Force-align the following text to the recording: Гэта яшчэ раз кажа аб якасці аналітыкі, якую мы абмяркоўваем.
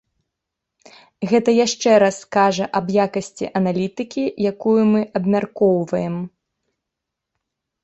Гэта 1.31 1.49
яшчэ 1.65 1.89
раз 2.03 2.17
кажа 2.37 2.65
аб 2.79 2.87
якасці 3.05 3.51
аналітыкі, 3.61 4.23
якую 4.55 4.81
мы 4.95 5.01
абмяркоўваем. 5.23 6.15